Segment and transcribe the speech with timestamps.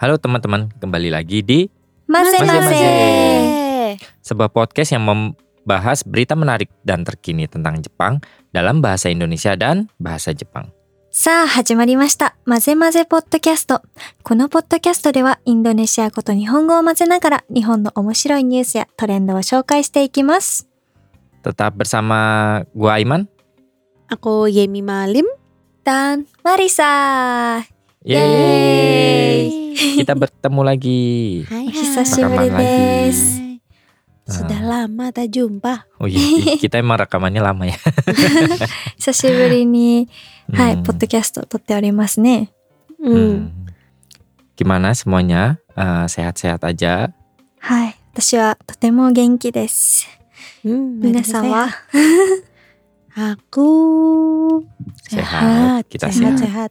[0.00, 1.70] Halo teman-teman, kembali lagi di
[2.04, 2.76] Mase Mase-mase.
[2.76, 4.02] mase.
[4.20, 8.20] sebuah podcast yang membahas berita menarik dan terkini tentang Jepang
[8.52, 10.76] dalam bahasa Indonesia dan bahasa Jepang.
[11.16, 12.36] さあ始まりました。
[12.44, 13.80] まぜまぜポッドキャスト。
[14.22, 20.68] このポッドキャストではインドネシア語と日本語を混ぜながら日本の面白いニュースやトレンドを紹介していきます。
[21.42, 23.32] Tetap bersama gua Aiman.
[24.12, 25.24] Aku Yemi Malim.
[25.86, 27.64] Dan Marisa.
[28.06, 29.74] Yeay.
[29.98, 31.02] Kita bertemu lagi.
[31.50, 32.76] Hai, O hisashiburi Rekaman lagi.
[33.10, 33.46] desu.
[34.26, 35.86] Sudah lama tak jumpa.
[36.02, 37.78] Oh iya, kita emang rekamannya lama ya.
[38.98, 40.08] 久しぶりに、
[40.50, 40.82] はい、 Hmm.
[40.82, 42.50] ポッドキャスト撮っておりますね。
[42.98, 43.14] Hmm.
[43.14, 43.50] Hmm.
[44.56, 45.58] Gimana semuanya?
[45.76, 47.12] Eh, Sehat-sehat aja?
[47.60, 50.08] はい、私はとても元気です。
[50.64, 51.68] Hmm, 皆さんは
[53.14, 54.64] Aku
[55.08, 55.86] Sehat.
[55.88, 56.70] Kita sehat, sehat.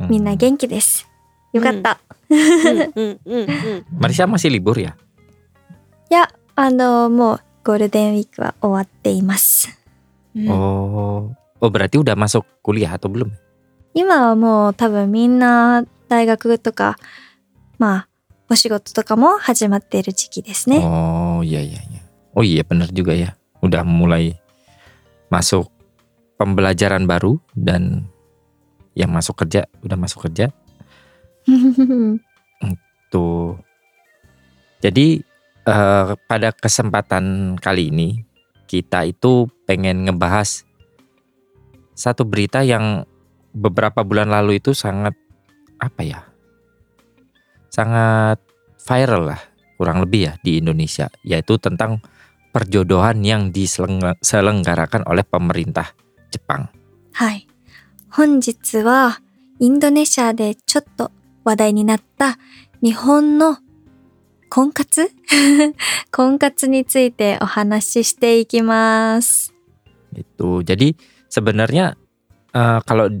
[0.00, 0.06] sehat.
[0.06, 0.08] Hmm.
[0.08, 1.08] みんな元気です。
[1.52, 2.00] よかった。
[2.28, 3.84] Hmm, hmm, hmm, hmm.
[3.98, 4.96] Marisa masih libur ya?
[6.10, 9.68] いや、あの、もうゴールデンウィークは終わっています。
[10.34, 10.52] Hmm.
[10.52, 11.32] Oh.
[11.60, 13.32] Oh, berarti udah masuk kuliah atau belum?
[13.96, 16.98] 今はもう多分みんな大学とか、
[17.78, 18.08] まあ、
[18.50, 20.84] お仕事とかも始まっている時期ですね。
[20.84, 22.00] Oh iya iya iya.
[22.36, 23.34] Oh iya benar juga ya.
[23.64, 24.36] Udah mulai
[25.32, 25.72] masuk
[26.36, 28.09] pembelajaran baru dan
[28.97, 30.51] yang masuk kerja udah masuk kerja
[33.13, 33.59] tuh.
[34.81, 35.21] Jadi
[35.67, 38.09] eh, pada kesempatan kali ini
[38.65, 40.63] kita itu pengen ngebahas
[41.91, 43.03] satu berita yang
[43.51, 45.13] beberapa bulan lalu itu sangat
[45.77, 46.19] apa ya?
[47.69, 48.41] Sangat
[48.81, 49.41] viral lah
[49.77, 52.01] kurang lebih ya di Indonesia yaitu tentang
[52.51, 55.93] perjodohan yang diselenggarakan oleh pemerintah
[56.31, 56.71] Jepang.
[57.11, 57.50] はい。
[58.10, 59.20] 本日は
[59.58, 61.10] インドネシアでちょっと
[61.44, 62.38] 話題になった
[62.82, 63.58] 日本の
[64.48, 65.10] 婚活
[66.10, 69.52] 婚活についてお話ししていきます。
[70.14, 70.64] Gitu.
[70.64, 70.96] Jadi
[71.28, 71.96] sebenarnya
[72.56, 73.12] eh, kalau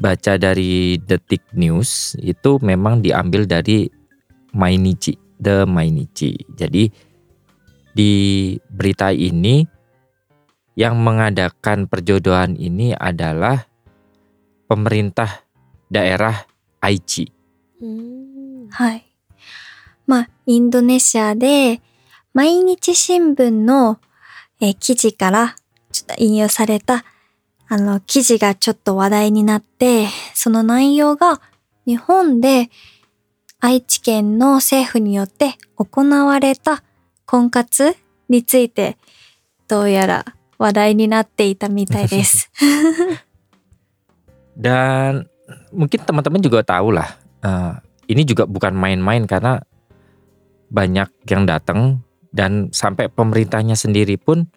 [0.00, 3.88] baca dari Detik News itu memang diambil dari
[4.56, 6.36] Mainichi, The Mainichi.
[6.56, 6.88] Jadi
[7.96, 8.12] di
[8.68, 9.64] berita ini
[10.76, 13.64] yang mengadakan perjodohan ini adalah
[14.71, 15.43] pemerintah
[15.91, 16.47] daerah
[16.79, 17.27] Aichi.
[17.83, 18.71] Hmm.
[18.71, 19.05] はい。
[20.07, 21.81] まあ、インドネシアで
[22.33, 23.99] 毎日新聞の、
[24.61, 25.55] えー記事から
[25.91, 27.03] ちょっと引用された
[27.67, 31.41] あの記事がちょっと話題になって、その内容が
[31.85, 32.69] 日本で
[33.59, 36.83] 愛知県の政府によって行われた
[37.25, 37.95] 婚活
[38.29, 38.97] について
[39.67, 40.25] どうやら
[40.57, 42.51] 話題になっていたみたいです。
[44.56, 45.28] Dan
[45.70, 47.74] mungkin teman-teman juga tahu lah, eh,
[48.08, 49.60] ini juga bukan main-main karena
[50.70, 52.02] banyak yang datang
[52.34, 54.50] dan sampai pemerintahnya sendiri pun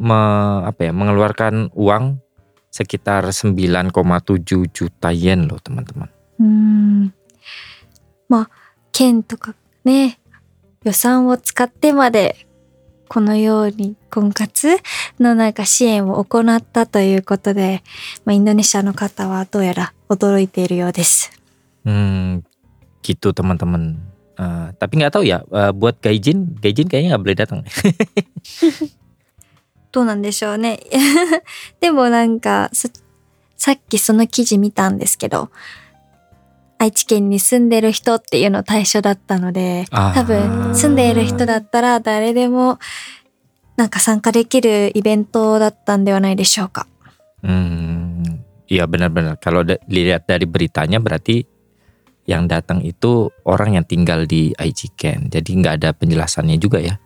[0.00, 2.22] me- apa ya, mengeluarkan uang
[2.70, 6.08] sekitar 9,7 juta yen loh teman-teman.
[6.40, 7.12] うーん
[8.30, 8.50] まあ、
[8.92, 10.20] 県とかね、
[10.84, 12.46] 予算を使ってまで、
[13.07, 14.77] このように婚活
[15.19, 17.83] のなんか支援を行ったということで、
[18.25, 21.31] まあ、インドネシアの方はどうやら驚いているようです。
[21.85, 22.41] Hmm,
[23.03, 24.15] gitu teman-teman.
[24.35, 27.63] Eh, tapi nggak tahu ya, eh, buat gaijin, gaijin kayaknya nggak boleh datang.
[29.95, 30.79] どうなんでしょうね。
[31.79, 32.89] でもなんかさ、
[33.55, 35.49] さっきその記事見たんですけど、
[36.84, 42.78] 愛知県に住んでる人っていうの対象だったので、あー多分住んでいる人だったら誰でも
[43.76, 46.86] なんか参加できるイベントだったんではないでしょうか。
[47.44, 49.40] Hmm, iya benar-benar.
[49.40, 51.44] Kalau da- dilihat dari beritanya berarti
[52.28, 55.32] yang datang itu orang yang tinggal di Aichiken.
[55.32, 57.00] Jadi nggak ada penjelasannya juga ya.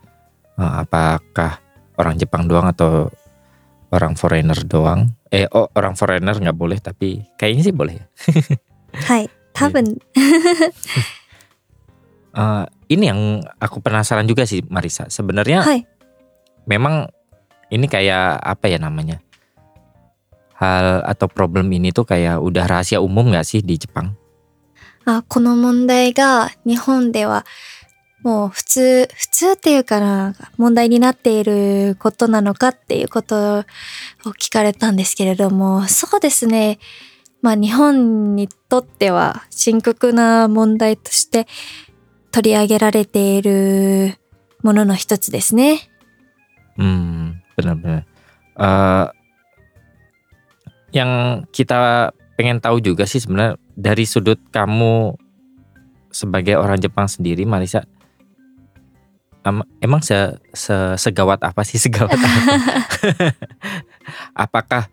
[0.58, 1.58] Eh, apakah
[1.99, 3.11] orang Jepang doang atau
[3.91, 5.14] orang foreigner doang?
[5.31, 8.06] Eh, oh orang foreigner nggak boleh tapi kayaknya sih boleh ya.
[8.94, 9.19] は
[9.58, 9.58] い。
[9.58, 9.99] 多分、
[12.35, 15.06] Eh, ini yang aku penasaran juga sih Marisa.
[15.06, 15.87] Sebenarnya はい。
[16.67, 17.06] memang
[17.70, 19.23] ini kayak apa ya namanya?
[20.58, 24.19] Hal atau problem ini tuh kayak udah rahasia umum nggak sih di Jepang?
[25.06, 27.44] あ、この問題が日本では
[28.25, 33.64] もう普通、普通っていうかな、問題になっていることなのかっていうことを
[34.41, 36.79] 聞かれたんですけれども、そうですね。
[37.41, 41.47] まあ日本にとっては深刻な問題として
[42.31, 44.18] 取り上げられている
[44.62, 45.80] ものの一つですね。
[46.77, 48.03] Hmm, benar-benar.
[48.59, 49.07] Eh,
[50.91, 55.15] yang kita pengen tahu juga sih sebenarnya dari sudut kamu
[56.12, 57.85] sebagai orang Jepang sendiri, Marisa,
[59.45, 60.15] em- emang se,
[60.56, 62.30] se- segawat apa sih segawat apa?
[64.47, 64.83] Apakah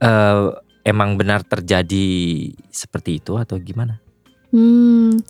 [0.00, 0.46] eh,
[0.84, 3.98] emang benar terjadi seperti itu atau gimana?
[4.52, 5.24] うーん。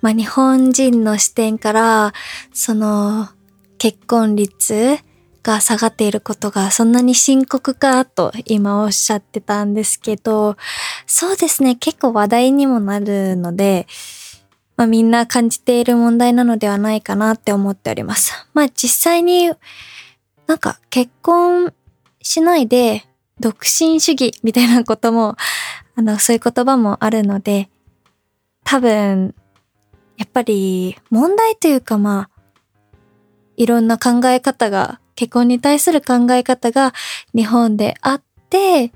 [0.00, 2.12] まあ日本人の視点から、
[2.52, 3.28] その
[3.78, 4.98] 結婚率
[5.42, 10.56] が下がっていることがそんなに深刻かと今おっしゃってたんですけど、
[11.06, 13.86] そうですね、結構話題にもなるので、
[14.76, 18.46] まあみんな感じている問題なのではないかなって思っております。
[18.54, 19.50] まあ実際に
[20.46, 21.72] なんか結婚
[22.22, 23.06] しないで
[23.40, 25.36] 独身主義みたいなことも、
[25.96, 27.70] あの、そういう言葉もあるので、
[28.64, 29.34] 多分、
[30.18, 32.30] やっぱり問題というかまあ、
[33.56, 36.94] いろんな考え方が、結婚に対する考え方が
[37.34, 38.92] 日本であって、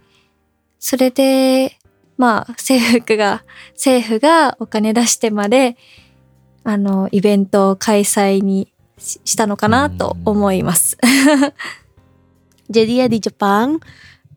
[0.79, 1.79] それで、
[2.17, 5.76] まあ、政府が、政府がお金出してまで、
[6.62, 10.97] あの、イベントを開催にししたのかなと思います。
[12.70, 13.81] Jadi ya di Jepang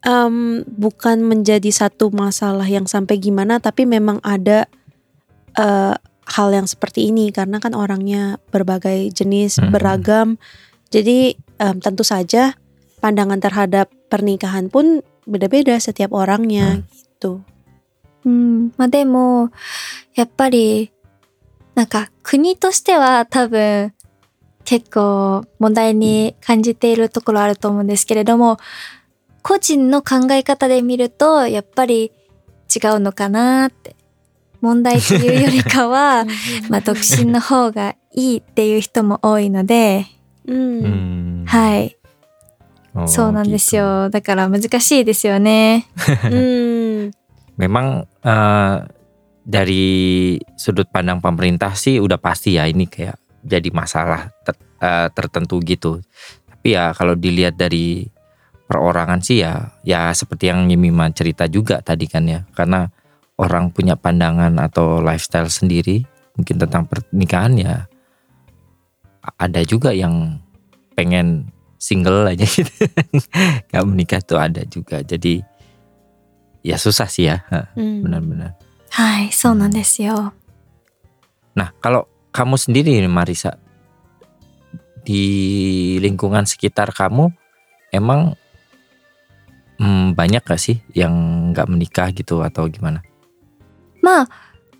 [0.06, 4.66] em, bukan menjadi satu masalah yang sampai gimana, tapi memang ada
[5.52, 5.94] eh,
[6.32, 9.68] hal yang seperti ini karena kan orangnya berbagai jenis, Mhm.
[9.68, 10.28] beragam.
[10.88, 12.56] Jadi em, tentu saja
[13.04, 16.82] pandangan terhadap pernikahan pun beda-beda setiap orangnya
[17.20, 17.44] gitu.
[18.24, 18.72] うん。
[18.76, 19.50] まあでも、
[20.14, 20.92] やっぱり、
[21.74, 23.92] なんか国としては多分
[24.64, 28.58] 結構問題に感じているところあると思うんですけれども、
[29.47, 32.11] 個人の考え方で見ると、やっぱり
[32.67, 33.95] 違うのかなって。
[34.59, 36.25] 問題というよりかは、
[36.67, 40.05] まあ独身の方がいいっていう人も多いので、
[40.47, 40.81] Hmm.
[40.81, 41.45] Hmm.
[41.45, 41.97] はい。
[42.95, 44.09] Oh, そうなんです.よ。
[44.09, 45.85] だから難しいですよね。
[46.23, 47.11] Hmm.
[47.59, 48.77] Memang eh,
[49.45, 55.59] dari sudut pandang pemerintah sih udah pasti ya ini kayak jadi masalah ter- eh, tertentu
[55.61, 56.01] gitu.
[56.49, 58.09] Tapi ya kalau dilihat dari
[58.67, 62.43] perorangan sih ya ya seperti yang Yemima cerita juga tadi kan ya.
[62.51, 62.87] Karena
[63.39, 66.03] orang punya pandangan atau lifestyle sendiri
[66.37, 67.75] mungkin tentang pernikahan ya
[69.35, 70.39] ada juga yang
[70.95, 72.69] pengen single aja gitu.
[73.71, 75.03] Nggak menikah tuh ada juga.
[75.03, 75.43] Jadi
[76.63, 77.43] ya susah sih ya.
[77.75, 78.03] Hmm.
[78.03, 78.55] Benar-benar.
[78.91, 79.51] Hai so
[79.99, 80.31] yo.
[81.57, 83.57] nah kalau kamu sendiri Marisa
[85.01, 85.25] di
[85.97, 87.33] lingkungan sekitar kamu
[87.89, 88.37] emang
[89.79, 91.13] hmm, banyak gak sih yang
[91.53, 93.01] nggak menikah gitu atau gimana?
[94.01, 94.29] まあ、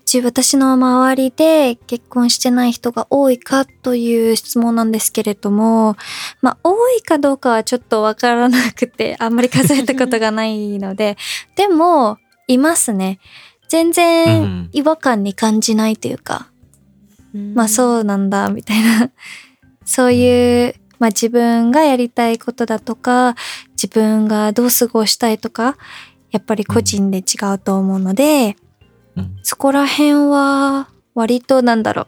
[0.08, 5.96] ち私の周りで結婚してない人が多いかという質問なんですけれども、
[6.40, 11.18] まあ、多いかどうかはちょっとわからなくて、 あんまり数えたことがないので、
[11.56, 12.16] でも、
[12.46, 13.18] いますね。
[13.68, 16.48] 全うん然違和感に感じないというか、
[17.54, 19.10] まあそうなんだ、みたいな。
[19.84, 23.34] そういう、まあ自分がやりたいことだとか、
[23.72, 25.76] 自分がどう過ごしたいとか、
[26.30, 27.22] やっぱり個人で違
[27.54, 28.56] うと思うので、
[29.16, 32.06] うんそこら辺は割となんだろ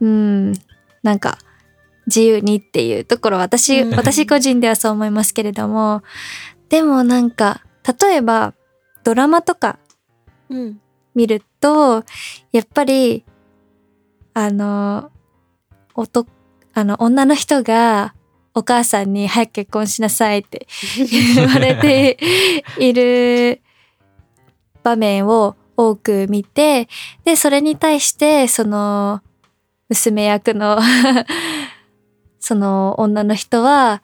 [0.00, 0.06] う。
[0.06, 0.52] うん、
[1.02, 1.38] なんか
[2.06, 6.02] 自由にっていうところ私、うん私個人ではそう思いますけれども、
[6.68, 7.62] でもなんか、
[8.00, 8.54] 例えば
[9.04, 9.78] ドラマとか
[10.50, 10.74] Hmm.
[11.14, 12.04] 見ると、
[12.52, 13.24] やっぱり、
[14.34, 15.10] あの、
[15.94, 16.28] 男、
[16.74, 18.14] あの、女の人が
[18.52, 20.66] お母さんに早く結婚しなさいって
[21.36, 22.18] 言われて
[22.78, 23.60] いる
[24.82, 26.88] 場面を多く見て、
[27.24, 29.22] で、それに対して、その、
[29.88, 30.80] 娘役の
[32.40, 34.02] その女の人は、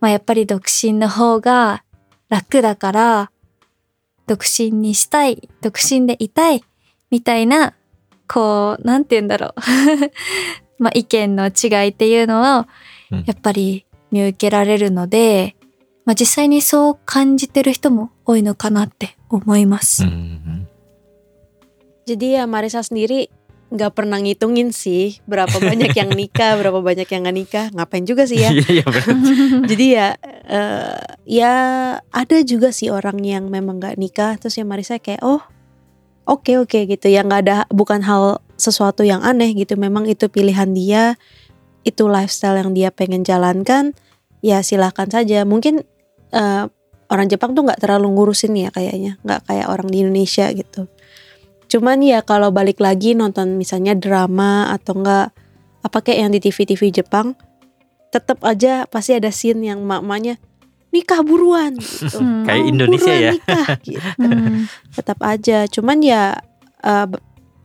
[0.00, 1.84] まあやっぱり独身の方が
[2.28, 3.30] 楽だから、
[4.26, 6.64] 独身にしたい、独身でいたい、
[7.10, 7.74] みたいな、
[8.28, 9.54] こう、なんて言うんだろう。
[10.79, 12.65] まあ意見の違いっていうのを
[13.11, 15.55] うん、やっぱり見受けられるので、
[16.05, 20.03] まあ実際にそう感じてる人も多いのかなって思います。
[20.03, 20.67] Hmm.
[22.07, 23.27] Jadi ya Marisa sendiri
[23.67, 27.65] nggak pernah ngitungin sih berapa banyak yang nikah, berapa banyak yang nggak nikah.
[27.75, 28.55] Ngapain juga sih ya?
[28.55, 29.07] Iya iya benar.
[29.67, 30.07] Jadi ya
[30.47, 31.53] eh, ya
[31.99, 35.43] ada juga sih orang yang memang nggak nikah terus ya Marisa kayak oh
[36.23, 40.70] oke oke gitu ya nggak ada bukan hal sesuatu yang aneh gitu memang itu pilihan
[40.70, 41.18] dia
[41.82, 43.90] itu lifestyle yang dia pengen jalankan
[44.38, 45.82] ya silahkan saja mungkin
[46.30, 46.64] eh,
[47.10, 50.86] orang Jepang tuh nggak terlalu ngurusin ya kayaknya nggak kayak orang di Indonesia gitu
[51.66, 55.34] cuman ya kalau balik lagi nonton misalnya drama atau enggak
[55.82, 57.34] apa kayak yang di TV-TV Jepang
[58.14, 60.38] tetap aja pasti ada scene yang mak-maknya
[60.92, 62.20] nikah buruan gitu.
[62.22, 62.44] Hmm.
[62.44, 64.08] Kayak "Oh, Indonesia buruan ya." nikah gitu.
[64.20, 64.58] Hmm.
[64.92, 65.58] Tetap aja.
[65.66, 66.22] Cuman ya
[66.84, 67.08] uh,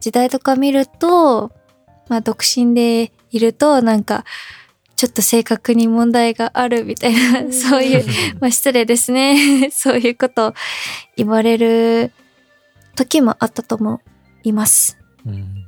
[0.00, 1.50] 時代とか見ると、
[2.08, 4.24] まあ独身でいるとなんか
[4.96, 8.04] ちょっと性格に問題があるみたいな、そういう、
[8.40, 9.70] まあ失礼ですね。
[9.70, 10.54] そういうことを
[11.16, 12.12] 言われる
[12.94, 14.00] 時もあったと思
[14.44, 14.96] います。
[15.26, 15.64] Hmm.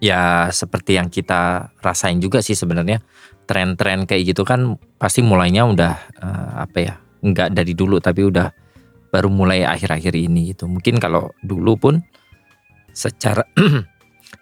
[0.00, 3.00] Ya seperti yang kita rasain juga sih sebenarnya
[3.48, 8.52] tren-tren kayak gitu kan pasti mulainya udah eh, apa ya nggak dari dulu tapi udah
[9.08, 12.04] baru mulai akhir-akhir ini gitu mungkin kalau dulu pun
[12.91, 13.43] secara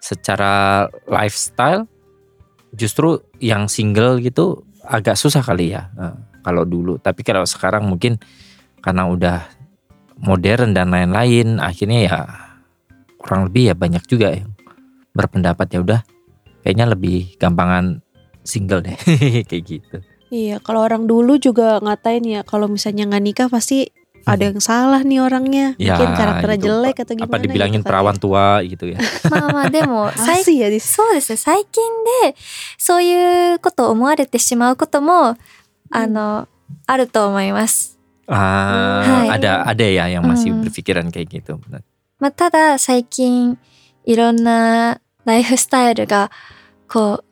[0.10, 1.86] secara lifestyle
[2.74, 6.16] justru yang single gitu agak susah kali ya eh,
[6.46, 8.18] kalau dulu tapi kalau sekarang mungkin
[8.80, 9.40] karena udah
[10.20, 12.18] modern dan lain-lain akhirnya ya
[13.20, 14.56] kurang lebih ya banyak juga yang
[15.12, 16.02] berpendapat ya udah
[16.64, 18.00] kayaknya lebih gampangan
[18.44, 18.96] single deh
[19.50, 19.98] kayak gitu.
[20.30, 23.90] Iya, kalau orang dulu juga ngatain ya kalau misalnya nggak nikah pasti
[24.29, 25.77] ada yang salah nih orangnya.
[25.77, 26.65] Ya, Mungkin karakternya itu.
[26.65, 28.21] jelek atau gimana Apa dibilangin gitu kan perawan ya.
[28.25, 28.99] tua gitu ya.
[29.29, 31.37] まあまあでも、最 Masih ya di そうですね。
[31.37, 31.83] 最近
[32.25, 32.35] で、
[32.79, 35.37] そういうことを思われてしまうことも、
[35.91, 36.49] あの、
[36.87, 37.99] あると思います。
[38.27, 39.37] Ah, Hai.
[39.37, 40.65] ada ada ya yang masih Hmm.
[40.65, 41.61] berpikiran kayak gitu.
[41.61, 41.85] Benar.
[42.19, 43.59] まあ、ただ、最近、
[44.07, 46.31] いろんなライフスタイルが、
[46.89, 47.23] こ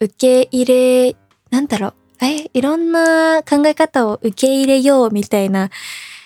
[0.00, 0.64] う、受け入
[1.12, 1.16] れ、
[1.50, 1.94] なんだろう。
[2.24, 5.70] え、いろんな考え方を受け入れようみたいな、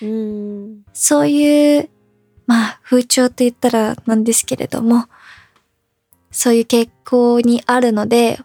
[0.02, 0.82] Hmm.
[0.92, 1.88] そういう、
[2.46, 5.06] まあ、風潮と言ったらなんですけれども、
[6.32, 8.40] そういう傾向にあるので、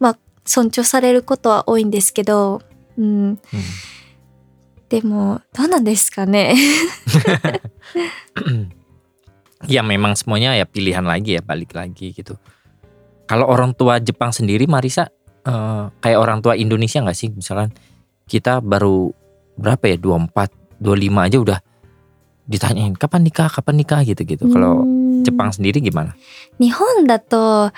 [0.00, 2.60] まあ、尊重されることは多いんですけど、
[2.98, 3.38] うん。
[3.38, 3.38] Hmm.
[4.90, 6.54] でも、どうなんですかね。
[9.70, 12.34] ya memang semuanya ya pilihan lagi ya balik lagi gitu.
[13.30, 15.10] Kalau orang tua Jepang sendiri Marisa
[15.46, 17.70] eh, kayak orang tua Indonesia nggak sih misalkan
[18.26, 19.14] kita baru
[19.58, 21.58] berapa ya 24 25 aja udah
[22.48, 24.50] ditanyain kapan nikah kapan nikah gitu gitu.
[24.50, 26.14] Kalau うん Jepang sendiri gimana?
[26.58, 27.72] 日本だと、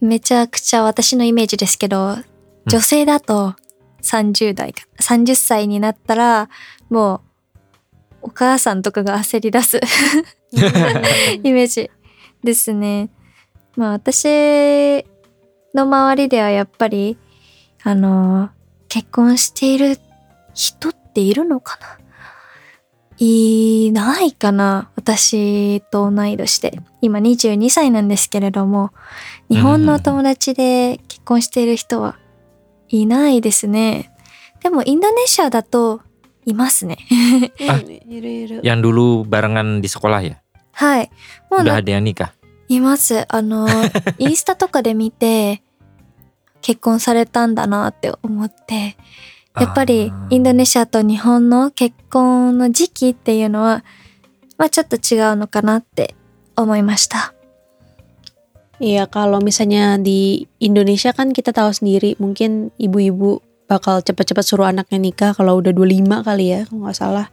[0.00, 2.16] めちゃくちゃ私のイメージですけど、
[2.66, 3.54] 女性だと
[4.02, 6.48] 30代か、30歳になったら、
[6.88, 7.20] もう、
[8.22, 9.80] お母さんとかが焦り出す
[10.52, 11.40] Hmm.
[11.44, 11.90] イメージ
[12.42, 13.08] ですね。
[13.76, 15.04] まあ私
[15.72, 17.16] の周りではやっぱり、
[17.84, 18.50] あの、
[18.88, 19.96] 結婚している
[20.60, 21.98] 人っているのかな？
[23.16, 24.90] いないかな？
[24.96, 26.80] 私と同い年で。
[27.00, 28.92] 今22歳なんですけれども、
[29.48, 32.18] 日本のお友達で結婚している人は
[32.88, 34.12] いないですね。
[34.62, 36.02] でもインドネシアだと
[36.44, 36.98] いますね。
[37.60, 37.80] Ah.
[37.80, 38.60] Hmm.
[38.60, 40.36] Yang dulu barengan di sekolah ya?
[40.72, 41.10] はい。
[41.50, 42.32] もうな Udah ada yang nikah?
[42.68, 43.24] います。
[43.28, 43.66] あの、
[44.18, 45.62] インスタとかで見て、
[46.60, 48.96] 結婚されたんだなって思って、
[49.55, 53.83] やっぱりインドネシアと日本の結婚の時期っていうのは、
[54.57, 56.15] まあちょっと違うのかなって
[56.55, 57.31] 思いました。
[58.75, 63.39] Iya, kalau misalnya di Indonesia kan kita tahu sendiri, mungkin ibu-ibu
[63.71, 67.27] bakal cepat-cepat suruh anaknya nikah kalau udah 25 kali ya, kalau nggak salah.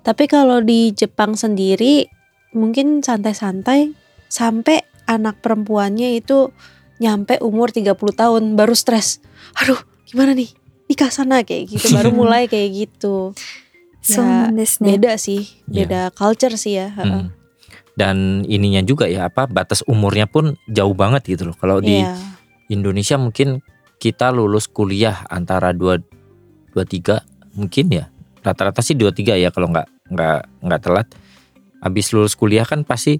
[0.00, 2.08] Tapi kalau di Jepang sendiri,
[2.56, 3.92] mungkin santai-santai
[4.32, 6.56] sampai anak perempuannya itu
[7.04, 9.20] nyampe umur 30 tahun baru stres.
[9.60, 9.76] Aduh,
[10.08, 10.50] gimana nih?
[10.93, 11.89] nikah sana kayak gitu.
[11.89, 13.33] Baru mulai kayak gitu.
[14.05, 15.49] Ya, beda sih.
[15.65, 15.73] Iya.
[15.73, 16.13] Beda yeah.
[16.13, 17.31] culture sih ya hmm.
[17.95, 21.57] dan ininya juga ya apa batas umurnya pun jauh banget gitu loh.
[21.57, 22.05] Kalau di.
[22.05, 22.13] Iya.
[22.71, 23.59] Indonesia mungkin
[23.99, 25.99] kita lulus kuliah antara dua
[26.71, 27.21] dua tiga
[27.53, 28.05] mungkin ya.
[28.43, 31.07] Rata-rata sih dua tiga ya kalau nggak nggak nggak telat.
[31.83, 33.19] Habis lulus kuliah kan pasti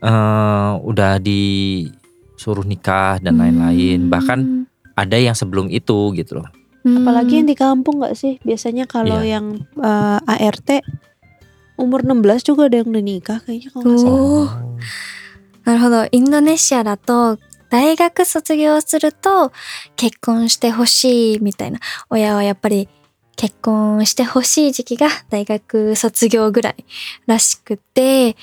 [0.00, 4.08] uh, udah disuruh nikah dan lain-lain.
[4.08, 4.10] Hmm.
[4.10, 4.38] bahkan
[4.96, 6.48] ada yang sebelum itu gitu loh.
[6.80, 8.40] Apalagi yang di kampung nggak sih?
[8.40, 9.36] Biasanya kalau Iya.
[9.40, 10.18] yang eh,
[10.48, 10.80] ART
[11.76, 14.16] umur 16 juga ada yang udah nikah kayaknya kalau nggak salah.
[14.16, 14.48] Oh.
[15.64, 16.08] なるほど。
[16.10, 19.52] インドネシアだと、大学卒業すると
[19.94, 21.78] 結婚してほしいみたいな。
[22.08, 22.88] 親はやっぱり
[23.36, 26.84] 結婚してほしい時期が大学卒業ぐらい
[27.26, 28.36] らしくて、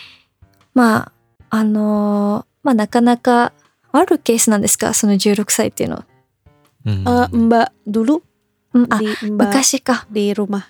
[0.73, 1.11] ま
[1.49, 3.51] あ、あのまあなかなか
[3.91, 6.05] あるケースなんですかその16歳っていうのは。
[6.85, 7.03] Hmm.
[7.03, 8.23] Eh, Mbak dulu
[8.77, 10.07] うん、あ、di Mbak 昔か。
[10.11, 10.63] di rumah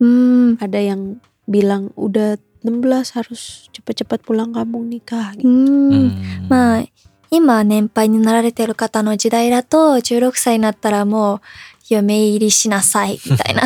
[0.00, 0.56] うん。
[0.60, 5.48] ada yang bilang udah 16 harus cepet-cepet pulang kampung nikah う gitu.
[5.48, 6.10] ん。
[6.10, 6.48] Hmm.
[6.48, 6.84] まあ、
[7.30, 11.40] 今年配になられてる方の時代だと、16歳になったらもう、
[11.88, 13.62] 嫁入りしなさい、みたいな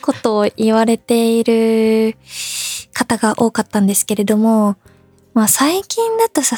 [0.00, 2.16] ことを言われている
[2.92, 4.76] 方が多かったんですけれども、
[5.34, 6.56] まあ最近だとさ、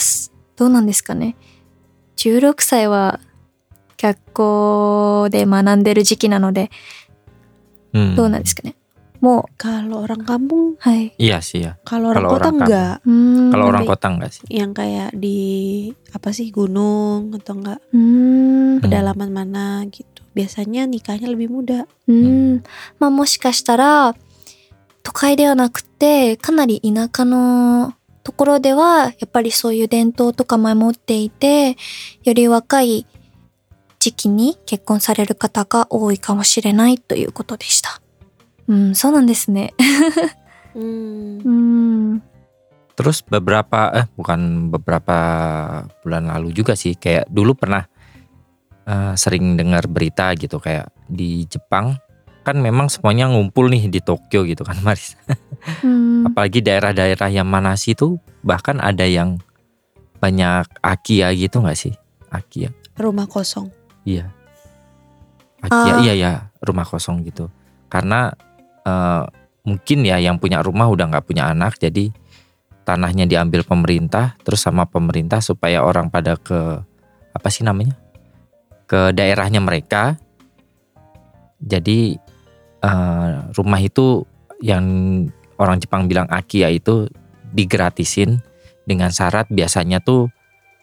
[0.56, 1.36] どうなんですかね。
[2.16, 3.20] 16歳は
[4.02, 6.70] 学校で学んでる時期なので、
[7.94, 8.16] Hmm.
[8.16, 8.74] どうなんですかね。
[9.20, 11.14] もう、Kalau orang kampung, はい。
[11.18, 11.76] Iya sih ya.
[11.84, 13.00] kalau orang kota enggak.
[13.04, 13.52] うーん。
[13.52, 14.42] Kalau orang kota enggak sih?
[14.48, 18.80] Yang kayak di apa sih gunung atau enggak うーん。
[18.80, 20.24] pedalaman mana gitu.
[20.34, 21.86] Biasanya nikahnya lebih muda.
[22.08, 22.64] うん。
[22.98, 24.16] まあもしかしたら、
[25.04, 27.92] 都会ではなくて、かなり田舎の
[28.24, 31.76] ところでは、やっぱりそういう伝統とか守っていて、
[32.24, 33.06] より若い
[34.01, 38.01] 時期に結婚される方が多いかもしれないということでした。
[38.67, 39.73] うん、そうなんですね。
[40.77, 41.41] Hmm.
[41.41, 42.21] うん。
[42.93, 45.17] Terus beberapa eh bukan beberapa
[46.05, 47.89] bulan lalu juga sih kayak dulu pernah
[48.85, 51.97] eh, sering dengar berita gitu kayak di Jepang
[52.45, 55.17] kan memang semuanya ngumpul nih di Tokyo gitu kan Maris.
[55.83, 56.23] うん。
[56.29, 59.41] Apalagi daerah-daerah yang Manasi tuh bahkan ada yang
[60.21, 61.93] banyak Akia gitu nggak sih?
[62.29, 62.69] Akia.
[62.97, 63.69] Rumah kosong.
[64.02, 64.30] Iya.
[65.62, 65.98] Akia Ah.
[66.02, 66.32] iya ya
[66.62, 67.48] rumah kosong gitu.
[67.86, 68.34] Karena
[68.82, 69.24] eh,
[69.62, 72.10] mungkin ya yang punya rumah udah nggak punya anak jadi
[72.82, 76.82] tanahnya diambil pemerintah terus sama pemerintah supaya orang pada ke
[77.30, 77.94] apa sih namanya
[78.90, 80.18] ke daerahnya mereka.
[81.62, 82.18] Jadi
[82.82, 84.26] eh, rumah itu
[84.58, 84.84] yang
[85.62, 87.06] orang Jepang bilang Akia itu
[87.54, 88.42] digratisin
[88.82, 90.26] dengan syarat biasanya tuh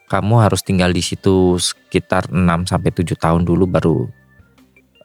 [0.09, 3.97] kamu harus tinggal di situ sekitar 6 sampai 7 tahun dulu baru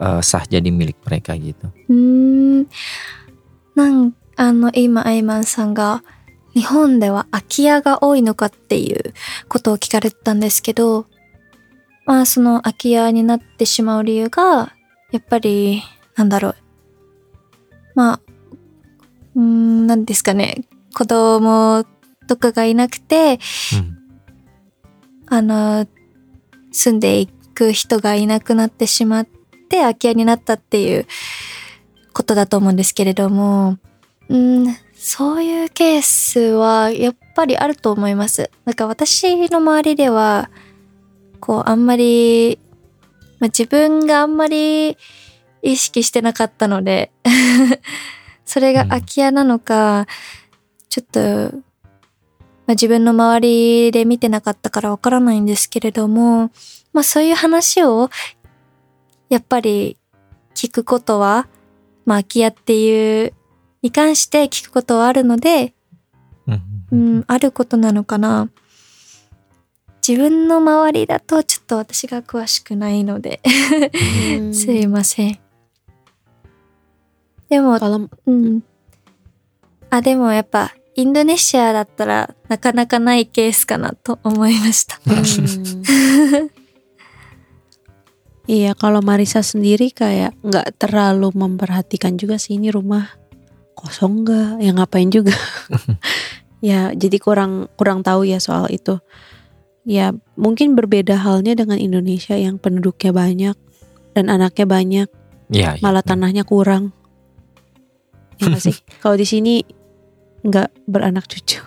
[0.01, 1.69] eh, sah jadi milik mereka gitu.
[1.88, 2.66] うーん。
[3.75, 6.03] なん、あの、今、アイマンさんが、
[6.55, 9.14] 日本では空き家が多いのかっていう
[9.49, 11.07] ことを聞かれてたんですけど、
[12.07, 14.75] まあ、その空き家になってしまう理由が、
[15.12, 15.83] やっぱり、
[16.16, 16.57] なんだろう。
[17.95, 18.21] まあ、
[19.37, 20.64] うーん、なんですかね。
[20.93, 21.85] 子供
[22.27, 23.38] とかがいなくて、
[23.71, 24.01] Hmm.
[25.28, 25.88] あの、
[26.72, 29.26] 住んでいく人がいなくなってしまっ
[29.70, 31.06] て、空き家になったっていう
[32.14, 33.78] ことだと思うんですけれども、
[34.30, 38.50] うん、そういうケースはやっぱりあると思います。
[38.66, 40.50] なんか私の周りでは、
[41.40, 42.60] こう、あんまり、
[43.40, 44.98] まあ、自分があんまり
[45.62, 47.12] 意識してなかったので、
[48.46, 50.08] それが空き家なのか、
[50.90, 51.60] ちょっと、
[52.67, 56.51] まあ、自分の周りで見てなかったからわからないんですけれども、
[56.93, 58.10] まあそういう話を
[59.30, 59.97] やっぱり
[60.56, 61.47] 聞くことは、
[62.06, 63.34] まあ空き家っていう
[63.82, 65.73] に関して聞くことはあるので、
[66.47, 66.60] Hmm.
[66.91, 68.49] うん、あることなのかな。
[70.08, 74.54] 自分の周りだとちょっと私が詳しくないので、Hmm.
[74.54, 75.39] すいません。
[77.49, 77.78] でも、
[78.25, 78.63] うん。
[79.89, 84.99] あ、でもやっぱ、インドネシアだったらなかなかないケースかなと思いました。
[85.07, 86.51] Hmm.
[88.51, 93.07] Iya, kalau Marisa sendiri kayak nggak terlalu memperhatikan juga sih ini rumah
[93.79, 95.31] kosong nggak, ya ngapain juga.
[96.59, 98.99] ya, jadi kurang kurang tahu ya soal itu.
[99.87, 103.57] Ya, mungkin berbeda halnya dengan Indonesia yang penduduknya banyak
[104.19, 105.09] dan anaknya banyak,
[105.55, 105.83] Iya, iya.
[105.83, 106.90] malah tanahnya kurang.
[108.43, 108.77] Ya nggak sih?
[108.99, 109.62] Kalau di sini
[110.45, 111.61] nggak beranak cucu.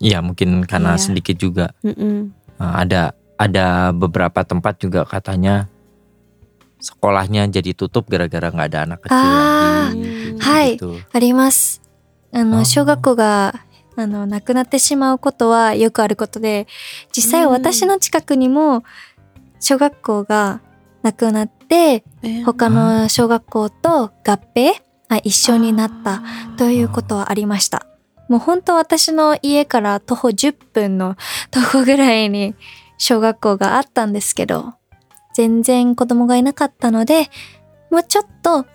[0.00, 1.02] Iya, mungkin karena Iya.
[1.02, 2.32] sedikit juga Mm-mm.
[2.54, 5.66] Eh, ada ada beberapa tempat juga katanya
[6.78, 10.36] sekolahnya jadi tutup gara-gara nggak ada anak kecil Ah, lagi.
[10.40, 10.66] hai.
[10.76, 11.00] Gitu.
[11.12, 11.80] あります。
[12.32, 13.54] ああーの、小学校が、
[13.96, 16.66] あの、なくなってしまうことはよくあることで、
[17.16, 18.82] 実際うん私の近くにも、
[19.60, 20.60] 小学校が
[21.02, 24.72] なくなって、 Eh, 他の小学校と合併
[25.09, 26.21] あ一緒になった
[26.57, 27.85] ということはありました。
[28.29, 31.17] もう本当私の家から徒歩10分の
[31.51, 32.55] とこぐらいに
[32.97, 34.73] 小学校があったんですけど、
[35.33, 37.29] 全然子供がいなかったので、
[37.89, 38.65] もうちょっと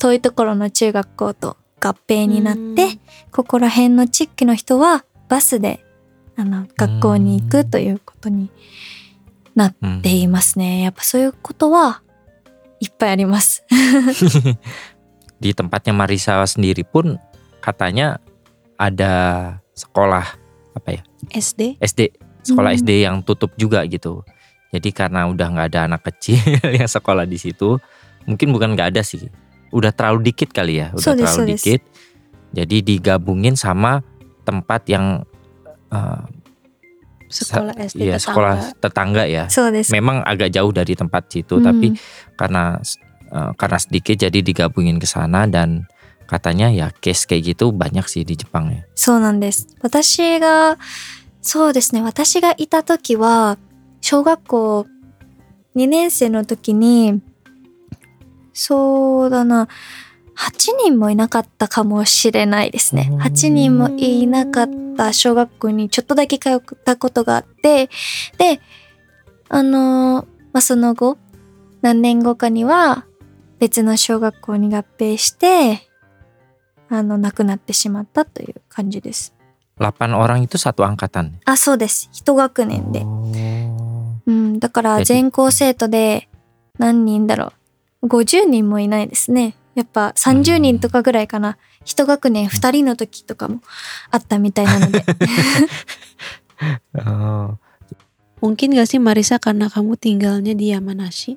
[0.00, 2.98] 遠いところの中学校と合併になって、
[3.30, 5.84] ここら辺の地域の人はバスで
[6.36, 8.50] あの学校に行くということに
[9.54, 10.82] なっていますね。
[10.82, 12.02] やっぱそういうことは
[12.80, 13.64] いっぱいあります。
[15.44, 17.20] di tempatnya Marisa sendiri pun
[17.60, 18.16] katanya
[18.80, 19.12] ada
[19.76, 20.24] sekolah
[20.72, 21.02] apa ya
[21.36, 22.80] SD SD sekolah hmm.
[22.80, 24.24] SD yang tutup juga gitu
[24.72, 26.40] jadi karena udah nggak ada anak kecil
[26.80, 27.76] yang sekolah di situ
[28.24, 29.28] mungkin bukan nggak ada sih
[29.68, 31.60] udah terlalu dikit kali ya udah sulis, terlalu sulis.
[31.60, 31.80] dikit
[32.56, 34.00] jadi digabungin sama
[34.48, 35.28] tempat yang
[35.92, 36.24] uh,
[37.28, 38.22] sekolah SD ya, tetangga.
[38.22, 39.44] sekolah tetangga ya.
[39.90, 41.64] Memang agak jauh dari tempat situ, hmm.
[41.66, 41.86] tapi
[42.38, 42.78] karena
[43.34, 45.90] karena sedikit jadi digabungin ke sana dan
[46.30, 48.82] katanya ya case kayak gitu banyak sih di Jepang ya.
[48.94, 49.66] そうなんです。
[49.82, 50.78] 私が、
[51.42, 52.02] そうですね。
[52.02, 53.58] 私がいた時は、
[54.00, 54.86] 小学校
[55.76, 57.20] 2年生の時に、
[58.52, 59.68] そうだな、
[60.36, 63.08] 8人もいなかったかもしれないですね。
[63.10, 67.90] うん8人もいなかった小学校にちょっとだけ通ったことがあって、
[68.38, 68.60] で、
[69.48, 71.18] あの、まあ、その後、
[71.82, 73.04] 何年後かには
[73.64, 75.88] 別の小学校に合併して、
[76.90, 79.32] あの、亡くなってしまったという感じです。
[79.78, 81.32] 8 orang itu satu angkatan.
[81.46, 82.10] あ、そうです。
[82.12, 83.00] 一学年で。
[83.00, 83.32] Oh.
[84.26, 86.28] うん、だからえ全校生徒で
[86.78, 87.52] 何人だろ
[88.02, 88.08] う。
[88.08, 89.56] 50人もいないですね。
[89.74, 91.56] やっぱ30人とかぐらいかな。
[91.86, 93.60] 一学年2人の時とかも
[94.10, 95.04] あったみたいなので。
[96.94, 97.56] Oh.
[98.40, 101.36] Mungkin gak sih Marisa karena kamu tinggalnya di Yamanashi?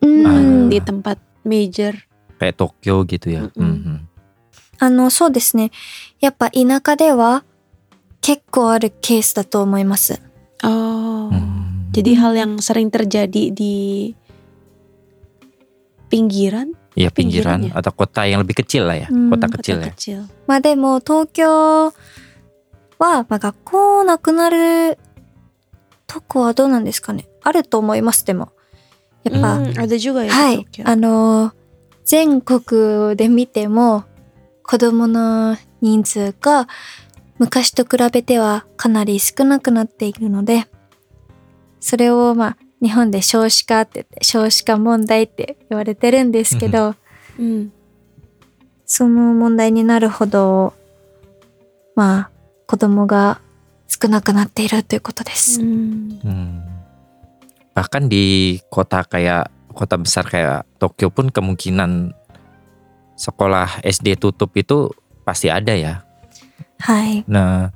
[0.00, 0.66] う Hmm.
[0.66, 0.70] ん。
[0.70, 1.95] di tempat major.
[2.39, 3.41] Kayak Tokyo gitu ya.
[3.53, 3.61] Mm-mm.
[3.61, 3.97] Mhm.
[4.81, 5.69] あの、そうですね。
[6.19, 7.43] やっぱ田舎では
[8.21, 10.19] 結構あるケースだと思います。
[10.63, 11.29] Oh.
[11.29, 11.89] Hmm.
[11.91, 14.15] Jadi hal yang sering terjadi di
[16.09, 17.79] pinggiran, Iya pinggiran Pinggiran ya?
[17.79, 19.89] atau kota yang lebih kecil lah ya, Hmm, kota kota kecil ya.
[19.93, 20.19] kecil.
[20.47, 21.45] まあでも東京
[21.87, 21.93] は、
[22.99, 24.97] まあ、学校なくなる
[26.07, 28.51] とこはどうなんですかねあると思います、でも。
[29.30, 30.66] やっぱ、Hmm, juga ya はい。
[30.84, 31.52] あの、
[32.04, 34.04] 全国で見ても、
[34.62, 36.68] 子供の人数が
[37.38, 40.66] 昔と比べてはかなり少なくなっているので、
[41.80, 46.94] それをまあ、日本で少子化って言って、少子化問題って言われてるんですけど、
[47.38, 47.70] Hmm.
[48.86, 50.72] その問題になるほど、
[51.94, 52.30] まあ、
[52.66, 53.40] 子供が
[53.88, 55.60] 少なくなっているということです。
[55.60, 56.20] Hmm.
[56.22, 56.75] Hmm.
[57.76, 62.16] bahkan di kota kayak kota besar kayak Tokyo pun kemungkinan
[63.20, 64.88] sekolah SD tutup itu
[65.28, 66.00] pasti ada ya.
[66.80, 67.20] Hai.
[67.28, 67.68] Nah,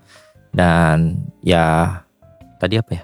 [0.57, 2.01] dan ya
[2.57, 3.03] tadi apa ya?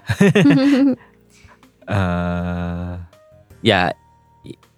[1.85, 2.93] uh,
[3.69, 3.93] ya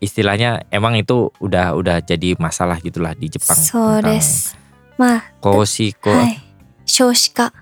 [0.03, 3.55] istilahnya emang itu udah udah jadi masalah gitulah di Jepang.
[3.55, 4.51] So des.
[4.99, 5.23] Ma.
[5.39, 6.11] Koshiko.
[6.11, 6.43] Hai.
[6.83, 7.55] Shoshika.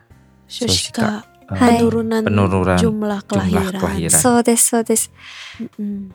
[0.50, 1.37] Shoshika.
[1.51, 3.79] Eh, penurunan, Penurunan jumlah kelahiran.
[3.79, 4.10] kelahiran.
[4.10, 5.12] そうです、そうです。
[5.60, 6.12] Mm-mm.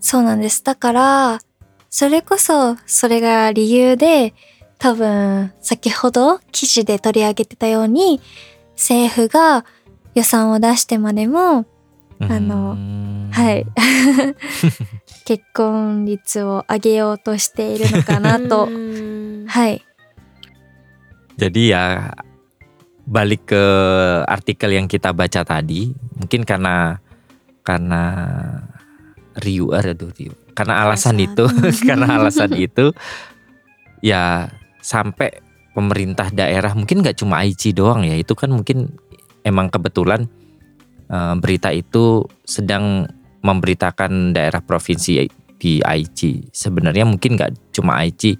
[0.00, 0.62] そうなんです。
[0.62, 1.40] だから、
[1.90, 4.34] それこそ、それが理由で、
[4.78, 8.20] 多分、先ほど記事で取り上げてたように、
[8.72, 9.64] 政府が
[10.14, 11.64] 予算を出してまでも、
[12.20, 13.30] hmm.
[13.32, 13.66] はい。
[15.24, 18.66] 結婚率を上げようとしているのかなと。
[18.66, 19.46] Hmm.
[19.48, 19.84] はい。
[21.36, 22.14] Jadi ya
[23.04, 23.64] balik ke
[24.24, 26.98] artikel yang kita baca tadi, mungkin karena
[27.64, 28.02] karena
[29.40, 30.32] Ryu aduh Ryu.
[30.54, 31.26] Karena alasan, Alasan.
[31.26, 31.44] itu,
[31.88, 32.86] karena alasan itu
[33.98, 34.46] ya
[34.78, 35.42] sampai
[35.74, 38.94] pemerintah daerah mungkin nggak cuma Aichi doang ya, itu kan mungkin
[39.42, 40.30] emang kebetulan
[41.10, 43.10] eh, berita itu sedang
[43.44, 45.26] memberitakan daerah provinsi
[45.58, 46.48] di Aichi.
[46.54, 48.38] Sebenarnya mungkin nggak cuma Aichi,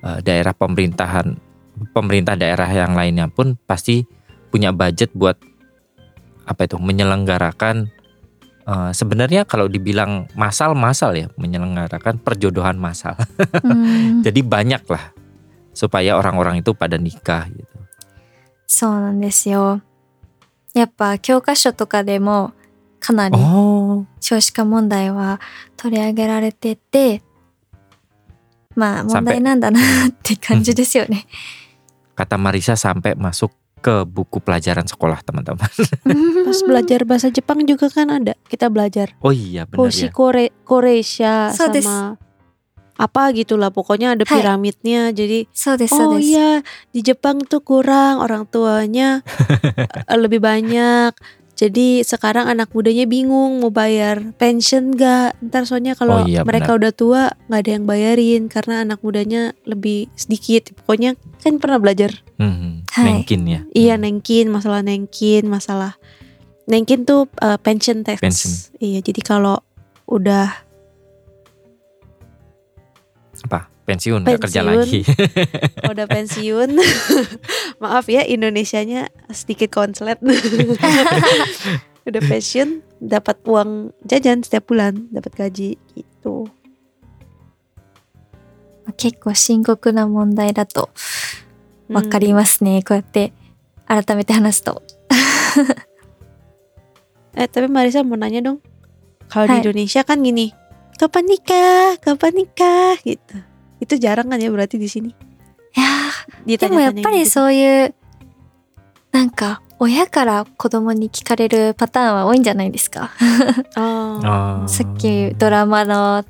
[0.00, 1.45] eh, daerah pemerintahan
[1.93, 4.05] pemerintah daerah yang lainnya pun pasti
[4.51, 5.39] punya budget buat
[6.45, 7.87] apa itu menyelenggarakan
[8.67, 13.15] eh, sebenarnya kalau dibilang masal-masal ya menyelenggarakan perjodohan masal.
[13.63, 15.15] うん、 Jadi banyak lah
[15.71, 17.71] supaya orang-orang itu pada nikah gitu.
[18.67, 19.81] そうなんですよ。
[20.73, 22.53] やっぱ教科書とかでも
[23.01, 25.41] かなり Oh, 少子化問題は
[25.75, 27.21] 取り上げられてて、
[28.75, 31.25] まあ問題なんだなって感じですよね。
[32.16, 33.52] kata Marisa sampai masuk
[33.84, 35.68] ke buku pelajaran sekolah teman-teman.
[36.48, 39.14] Pas belajar bahasa Jepang juga kan ada kita belajar.
[39.20, 40.12] Oh iya benar Koshi ya.
[40.16, 42.16] Kore Koresha so sama
[42.96, 45.16] apa gitulah pokoknya ada piramidnya Hai.
[45.16, 46.64] jadi so this, so oh iya
[46.96, 49.20] di Jepang tuh kurang orang tuanya
[50.10, 51.12] eh, lebih banyak
[51.56, 56.76] jadi sekarang anak mudanya bingung mau bayar pension gak Ntar soalnya kalau Oh iya, mereka
[56.76, 62.12] udah tua nggak ada yang bayarin Karena anak mudanya lebih sedikit Pokoknya kan pernah belajar
[62.36, 63.24] Hmm, Hai.
[63.24, 63.60] nengkin ya.
[63.72, 64.04] Iya Hmm.
[64.04, 65.96] nengkin, masalah nengkin, masalah
[66.68, 68.52] Nengkin tuh uh, pension tax Pension.
[68.76, 69.64] Iya jadi kalau
[70.04, 70.52] udah
[73.48, 73.68] Apa?
[73.85, 74.77] Pensiun, nggak kerja Pensiun.
[74.77, 75.01] lagi.
[75.81, 76.69] kalau udah pensiun
[77.83, 80.21] Maaf ya Indonesianya sedikit konslet
[82.01, 86.47] Udah pensiun dapat uang jajan setiap bulan Dapat gaji gitu
[88.97, 90.89] 結構深刻な問題だと
[91.89, 91.95] Hmm.
[91.95, 92.83] わかりますね。
[92.87, 93.33] こうやって
[93.85, 94.81] 改めて話すと。
[97.35, 98.63] Eh tapi Marisa mau nanya dong.
[99.27, 99.59] Kalau Hai.
[99.59, 100.55] di Indonesia kan gini,
[100.95, 103.43] kapan nikah, kapan nikah gitu.
[103.80, 105.14] Itu jarang kan ya berarti di sini?
[106.46, 107.94] いやー、でもやっぱり.そういう、
[109.12, 113.10] なんか、親から子供に聞かれるパターンは多いんじゃないですか
[113.76, 114.18] ？Oh.
[114.64, 114.68] Oh.
[114.68, 116.24] さっきドラマの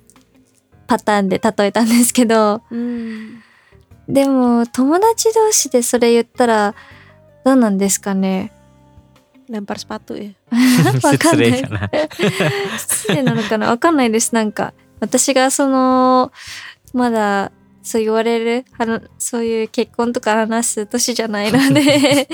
[0.89, 3.37] パターンで例えたんですけど、Hmm.
[4.09, 6.75] でも友達同士でそれ言ったら、
[7.45, 8.53] どうなんですかね
[9.49, 10.35] ？Lempar sepatu ya?
[11.07, 11.63] わかんない。
[12.79, 13.69] 失礼なのかな？
[13.69, 14.35] わかんないです。
[14.35, 16.33] なんか、私がその、
[16.96, 17.52] まだ、
[17.84, 22.28] そう言われる、あの、そういう結婚とか話す年じゃないので、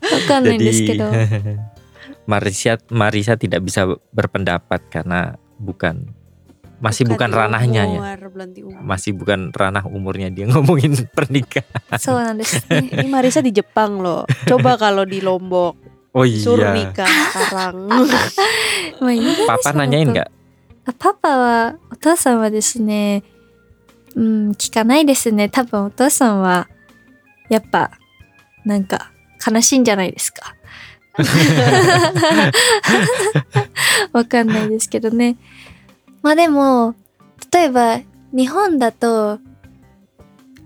[0.00, 1.10] わかんないんですけど。
[2.24, 3.84] Marisa Marisa tidak bisa
[4.16, 6.08] berpendapat karena bukan
[6.80, 8.00] masih bukan, ranahnya ya.
[8.00, 8.80] umur, belum di umur.
[8.80, 12.00] Masih bukan ranah umurnya dia ngomongin pernikahan.
[12.00, 12.92] そうなんですね。
[12.92, 14.24] Ini Marisa di Jepang loh.
[14.48, 15.76] Coba kalau di Lombok
[16.14, 16.92] Oh suruh iya.
[16.92, 17.88] nikah sekarang.
[19.00, 20.28] まあ、インドネシアだと Papa nanyain nggak?
[20.89, 23.23] あパパは、お父さんはですね、
[24.15, 25.47] うん、聞かないですね。
[25.47, 26.67] 多分お父さんは、
[27.47, 27.91] やっぱ、
[28.65, 29.11] なんか、
[29.45, 30.55] 悲しいんじゃないですか。
[34.13, 35.37] わかんないですけどね。
[36.23, 36.95] まあでも、
[37.53, 37.99] 例えば、
[38.33, 39.37] 日本だと、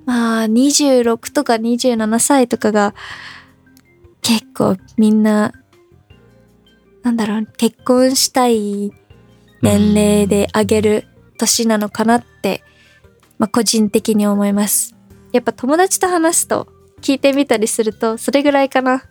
[0.05, 2.95] まあ、26とか27歳とかが、
[4.21, 5.51] 結構みんな、
[7.01, 8.93] なんだろう、結婚したい
[9.62, 11.05] 年齢で上げる
[11.38, 12.62] 年なのかなって、
[13.38, 14.94] まあ、個人的に思います。
[15.33, 16.68] やっぱ友達と話すと
[17.01, 19.03] 聞いてみたりするとそれぐらいかな。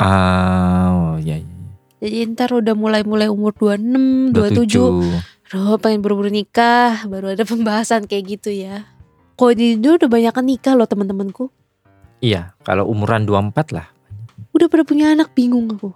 [0.00, 1.60] Ah, oh iya iya.
[2.00, 5.28] Jadi ntar udah mulai-mulai umur 26, 27.
[5.52, 5.52] 27.
[5.52, 7.04] Aduh pengen buru-buru nikah.
[7.04, 8.88] Baru ada pembahasan kayak gitu ya.
[9.36, 11.52] Kok di Indo udah banyak kan nikah loh teman-temanku.
[12.24, 13.88] Iya, kalau umuran 24 lah.
[14.56, 15.92] Udah pada punya anak bingung aku.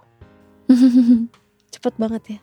[1.73, 2.39] Cepet banget ya.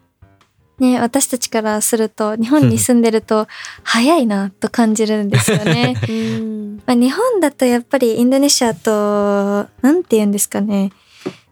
[0.79, 3.47] ね私たちからすると日本に住んでると
[3.83, 5.95] 早いなと感じるんですよね。
[6.01, 6.79] Hmm.
[6.85, 10.91] まあ日本だとやっぱりインドネシアとなんて言うんですかね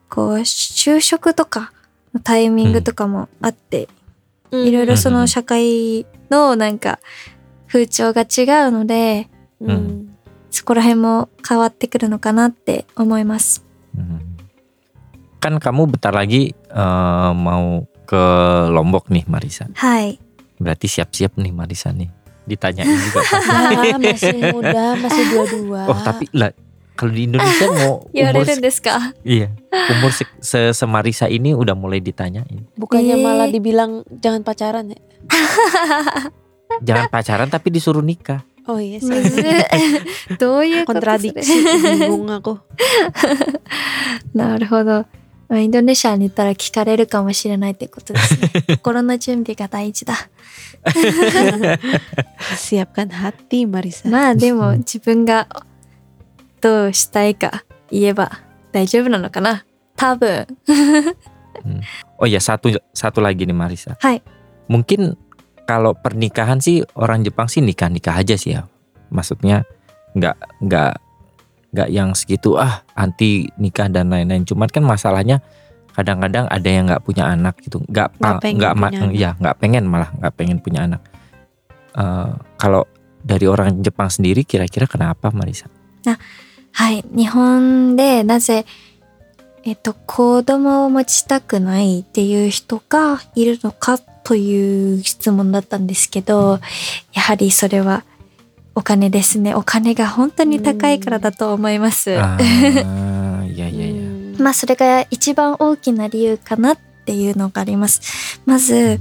[0.09, 1.71] こう就職とか
[2.13, 3.89] のタイミングとかもあって、
[4.51, 6.99] いろいろその社会のなんか
[7.67, 9.29] 風潮が違うので
[9.61, 10.11] Hmm.
[10.51, 13.63] そこら辺も変わってくるのかなって思います。
[13.95, 14.19] Hmm.
[15.39, 18.23] Kan kamu bentar lagi eh, mau ke
[18.69, 19.67] Lombok nih Marisa.
[19.75, 20.21] Hai.
[20.61, 22.07] Berarti siap-siap nih Marisa nih.
[22.45, 23.25] Ditanyain juga
[24.05, 25.81] masih muda, masih dua-dua.
[25.89, 26.53] Oh tapi lah
[26.95, 28.47] kalau di Indonesia mau ya umur
[29.27, 29.51] iya
[29.99, 33.23] umur se, se semarisa ini udah mulai ditanyain bukannya iya.
[33.23, 34.99] malah dibilang jangan pacaran ya
[36.87, 39.11] jangan pacaran tapi disuruh nikah oh iya yes.
[40.41, 41.61] tuh ya kontradiksi
[41.99, 42.57] bingung aku
[44.31, 44.55] nah
[45.48, 48.50] まあインドネシアに行ったら聞かれるかもしれないってことですね。
[48.76, 50.14] 心の準備が大事だ。
[52.54, 54.08] Siapkan hati Marisa.
[54.08, 55.48] まあでも自分が
[56.60, 58.40] どうしたいか言えば
[58.72, 59.64] 大丈夫なのかな
[59.96, 60.46] 多分。
[62.16, 63.98] Oh ya satu satu lagi nih Marisa.
[64.00, 64.22] Hai.
[64.70, 65.18] Mungkin
[65.66, 68.70] kalau pernikahan sih orang Jepang sih nikah nikah aja sih ya.
[69.10, 69.66] Maksudnya
[70.14, 70.94] nggak nggak
[71.74, 74.42] nggak yang segitu ah anti nikah dan lain-lain.
[74.42, 75.38] Cuman kan masalahnya
[75.94, 79.14] kadang-kadang ada yang nggak punya anak gitu, nggak Nggak pa- pengen nggak ma- punya anak.
[79.18, 81.02] ya nggak pengen malah nggak pengen punya anak.
[81.94, 82.86] Eh, kalau
[83.20, 85.66] dari orang Jepang sendiri kira-kira kenapa Marisa?
[86.72, 87.04] はい。
[87.14, 88.64] 日本でなぜ、
[89.64, 96.60] えっと、子供を持ちたくないっていう人がいるのかという質問だったんですけど、
[97.12, 98.04] やはりそれは
[98.75, 99.55] お金ですね。
[99.55, 102.11] お金が本当に高いからだと思います。
[102.11, 102.37] Ah,
[103.47, 104.01] iya iya iya.
[104.03, 104.43] Hmm.
[104.43, 108.41] まあそれが一番大きな理由かなっていうのがあります。
[108.45, 108.99] まず、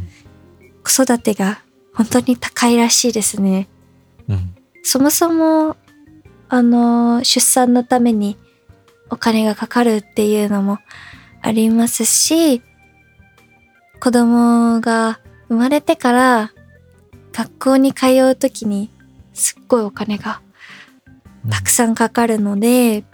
[0.84, 1.60] 子育てが
[1.92, 3.68] 本当に高いらしいですね。
[4.28, 4.38] Hmm.
[4.84, 5.76] そもそも、
[6.48, 8.36] あの、出産のために
[9.10, 10.78] お金がかかるっていうのも
[11.42, 12.62] ありますし、
[14.00, 16.52] 子供が生まれてから
[17.32, 18.90] 学校に通うときに
[19.34, 20.40] すっごいお金が
[21.50, 23.04] たくさんかかるので、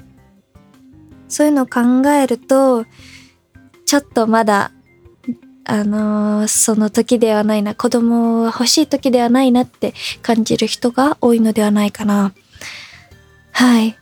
[1.28, 2.84] そういうのを考えると、
[3.86, 4.70] ちょっとまだ、
[5.64, 12.32] あのーその時ではないな、子供が欲しい時ではないなって感じる人が多いのではないかな。
[13.52, 13.96] はい。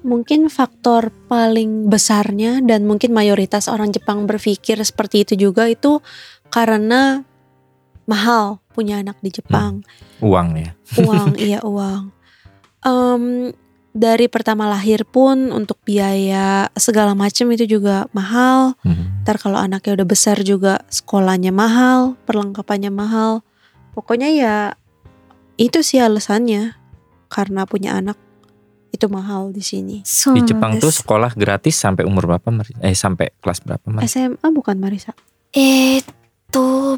[0.00, 6.00] Mungkin faktor paling besarnya dan mungkin mayoritas orang Jepang berpikir seperti itu juga itu
[6.48, 7.20] karena
[8.08, 9.84] mahal punya anak di Jepang.
[9.84, 10.24] Hmm.
[10.24, 10.72] Uang ya.
[10.96, 12.08] Uang, iya uang.
[12.80, 13.52] Um,
[13.92, 18.72] dari pertama lahir pun untuk biaya segala macam itu juga mahal.
[18.80, 19.20] Hmm.
[19.28, 23.44] Ntar kalau anaknya udah besar juga sekolahnya mahal, perlengkapannya mahal.
[23.92, 24.56] Pokoknya ya
[25.60, 26.72] itu sih alasannya
[27.28, 28.16] karena punya anak
[28.90, 30.02] itu mahal di sini.
[30.02, 32.48] So, di Jepang tuh sekolah gratis sampai umur berapa?
[32.82, 33.86] Eh sampai kelas berapa?
[33.86, 34.26] Marisa?
[34.26, 35.12] SMA bukan Marisa.
[35.54, 36.02] Eh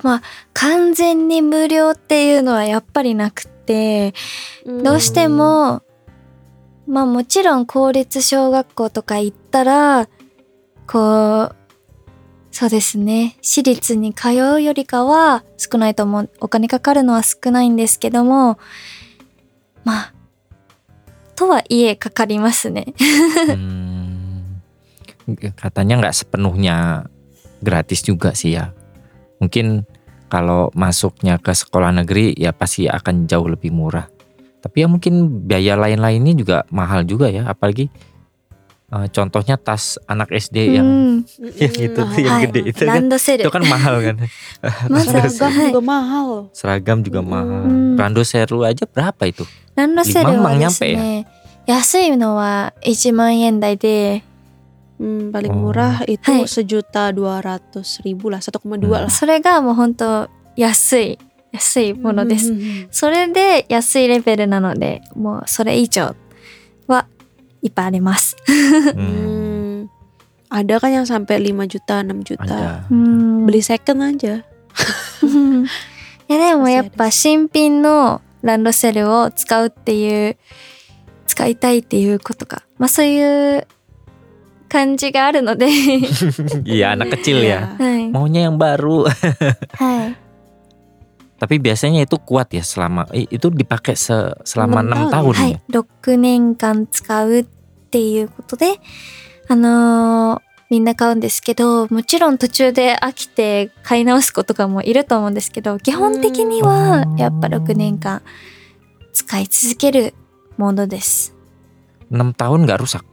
[0.03, 4.15] まあ、完全に無料っていうのはやっぱりなくて、
[4.67, 5.83] どうしても、
[6.87, 10.09] まあもちろん公立小学校とか行ったら、
[10.87, 11.57] こう、
[12.51, 18.59] そうですね、私立に通うよりかは少ないと思う、お金かかるのは少ないんですけども、
[19.85, 20.13] まあ、
[21.35, 22.95] とはいえかかりますね。
[23.49, 24.13] Hmm.
[25.63, 27.07] Katanya nggak sepenuhnya
[27.63, 28.75] gratis juga sih ya.
[29.42, 29.86] Mungkin
[30.28, 34.10] kalau masuknya ke sekolah negeri ya pasti akan jauh lebih murah.
[34.60, 37.46] Tapi ya mungkin biaya lain-lainnya juga mahal juga ya.
[37.48, 37.88] Apalagi
[38.92, 41.54] eh, contohnya tas anak SD yang うん。
[41.56, 43.06] yang itu tuh yang はい gede itu ラ kan.
[43.06, 44.16] ンドセル Itu。kan mahal kan.
[44.90, 46.28] まずは、 Seragam はい juga mahal.
[46.52, 47.30] Seragam juga Hmm.
[47.30, 47.62] mahal.
[47.68, 47.96] Hmm.
[48.00, 49.46] Rando seru aja berapa itu?
[49.76, 51.28] ランドセルは今ですね、
[51.68, 54.24] 安いのは1万円台で、
[55.02, 55.70] Hmm, paling Oh.
[55.70, 56.50] murah itu Hai.
[56.50, 59.06] sejuta dua ratus ribu lah, 1,2 Hmm.
[59.06, 59.10] lah.
[59.10, 61.20] それがもう本当安い、
[61.54, 62.52] 安いものです。
[62.52, 62.88] Hmm.
[62.90, 66.16] それで安いレベルなので、もうそれ以上
[66.88, 67.06] は
[67.62, 68.36] いっぱいありま す。
[68.96, 69.88] Hmm, Hmm.
[70.50, 72.44] Ada kan yang sampai 5 juta, 6 juta.
[72.48, 72.88] ada.
[72.90, 73.46] うん。
[73.46, 74.44] Beli second aja.
[76.30, 80.38] いやでもやっぱ新品のランドセルを使うっていう、
[81.26, 82.64] 使いたいっていうことか。
[82.78, 83.68] まあそういう
[84.72, 85.68] 感じがあるので、
[86.68, 87.78] Iya anak kecil ya.
[87.80, 87.80] Iya.
[87.80, 88.12] はい。
[88.12, 89.08] Maunya yang baru.
[89.08, 90.16] はい。
[91.40, 95.12] Tapi biasanya itu kuat ya selama eh, itu dipakai se- selama Enam enam tahun.
[95.12, 95.58] tahun は ya.
[95.58, 95.62] い。
[95.72, 97.46] 6年間使うっ
[97.92, 98.80] ていうことで、
[99.48, 108.22] あのーみんな買うんですけど、もちろん途中で飽きて買い直す子とかもいると思うんですけど、基本的にはやっぱ6年間
[109.14, 110.14] 使い続ける
[110.58, 111.34] ものです。
[112.12, 113.08] 6 tahun nggak rusak.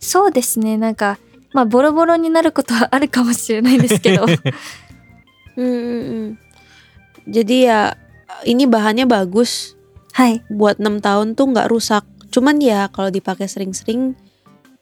[0.00, 1.18] そうですね、なんか、
[1.52, 6.28] まあボロボロになることはあるかもしれないですけど、 Hmm, hmm, hmm.
[7.28, 7.94] Jadi ya
[8.48, 9.76] ini bahannya bagus
[10.12, 10.40] はい。
[10.48, 12.04] buat 6 tahun tuh nggak rusak.
[12.32, 14.16] Cuman ya kalau dipakai sering-sering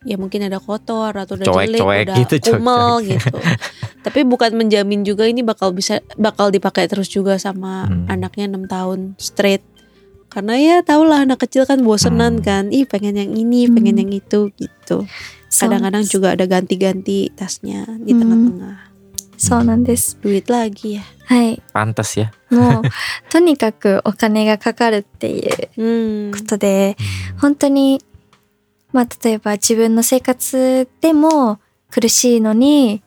[0.07, 3.11] ya mungkin ada kotor atau udah jelek, Coek-coek udah gitu, kumel coek-coek.
[3.18, 3.37] gitu.
[4.00, 8.07] Tapi bukan menjamin juga ini bakal bisa bakal dipakai terus juga sama Hmm.
[8.09, 9.66] anaknya 6 tahun straight.
[10.35, 12.44] Karena ya tau lah anak kecil kan bosenan Hmm.
[12.46, 12.64] kan.
[12.70, 14.03] Ih pengen yang ini, pengen Hmm.
[14.07, 15.07] yang itu gitu.
[15.50, 18.20] そうなんで Kadang-kadang す juga ada ganti-ganti tasnya di Hmm.
[18.22, 18.76] tengah-tengah.
[19.37, 20.16] そうなんです。
[20.22, 21.03] Duit lagi ya.
[21.26, 21.62] はい。
[21.74, 22.31] Pantas ya.
[22.55, 22.83] もう、
[23.31, 26.31] とにかくお金がかかるっていう Hmm.
[26.38, 26.96] ことで、
[27.40, 28.00] 本当に、
[28.92, 31.59] まあ例えば自分の生活でも
[31.90, 33.03] 苦しいのに、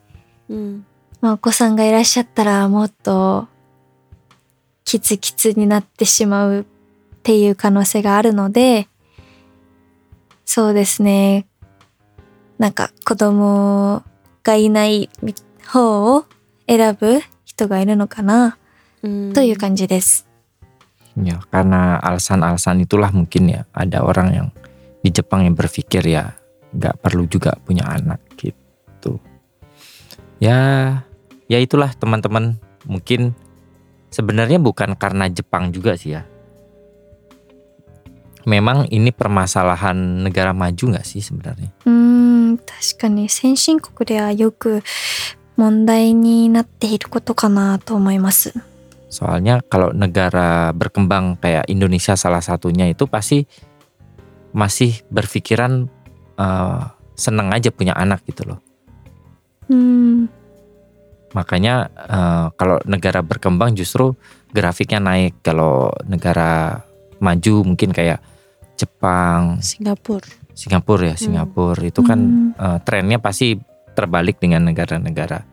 [0.50, 0.82] Hmm.
[1.22, 3.48] まあお子さんがいらっしゃったらもっと
[4.84, 6.66] キツキツになってしまう
[7.18, 8.88] っていう可能性があるので、
[10.44, 11.46] そうですね。
[12.58, 14.02] なんか子供
[14.42, 15.10] がいない
[15.64, 16.26] 方を
[16.68, 18.58] 選ぶ人がいるのかな
[19.04, 19.36] Hmm.
[19.36, 20.24] という感じです。
[21.12, 24.48] Ya, karena alasan-alasan itulah mungkin ya ada orang yang
[25.04, 26.32] di Jepang yang berpikir ya
[26.72, 29.20] nggak perlu juga punya anak gitu.
[30.40, 31.04] Ya,
[31.52, 32.56] ya itulah teman-teman.
[32.88, 33.36] Mungkin
[34.08, 36.24] sebenarnya bukan karena Jepang juga sih ya.
[38.48, 41.72] Memang ini permasalahan negara maju nggak sih sebenarnya?
[41.86, 44.82] うーん、確かに先進国ではよく
[45.56, 48.52] 問題になっていることかなと思います。
[49.08, 53.46] Soalnya kalau negara berkembang kayak Indonesia salah satunya itu pasti
[54.52, 55.88] masih berpikiran
[56.36, 56.82] eh,
[57.16, 58.60] seneng aja punya anak gitu loh.
[59.70, 60.28] うーん、
[61.34, 64.14] Makanya eh, kalau negara berkembang justru
[64.54, 65.42] grafiknya naik.
[65.42, 66.84] Kalau negara
[67.18, 68.22] maju mungkin kayak
[68.78, 70.26] Jepang, Singapura.
[70.54, 71.22] Singapura ya, Hmm.
[71.22, 72.20] Singapura itu kan
[72.54, 73.58] eh, trennya pasti
[73.94, 75.46] terbalik dengan negara-negara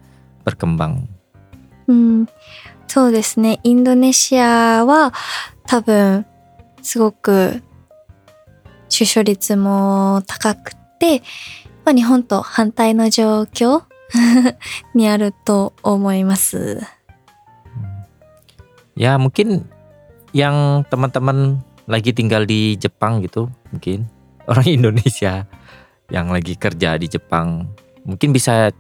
[0.45, 1.07] berkembang.
[1.87, 2.27] うん、
[2.87, 3.59] そうですね。
[3.63, 5.13] インドネシアは
[5.65, 6.25] 多分
[6.81, 7.61] すごく
[8.89, 11.21] 出生率も高くて、
[11.85, 13.83] まあ、日本と反対の状況
[14.93, 16.81] にあると思います。
[18.95, 19.65] Ya mungkin
[20.35, 24.06] yang teman-teman lagi tinggal di Jepang gitu, mungkin
[24.50, 25.46] orang Indonesia
[26.10, 27.66] yang lagi kerja di Jepang,
[28.06, 28.70] mungkin bisa